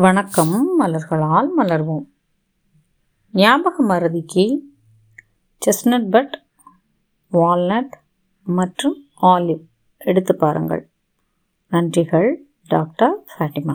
[0.00, 2.04] வணக்கம் மலர்களால் மலர்வோம்.
[3.32, 4.58] ஞாபக மருதிக்கு
[5.62, 6.42] செஸ்னட் பட்
[7.32, 7.94] வால்நட்
[8.44, 9.64] மற்றும் ஆலிவ்
[9.96, 10.90] எடுத்து பாருங்கள்.
[11.70, 13.74] நன்றிகள் டாக்டர் ஃபேட்டிமா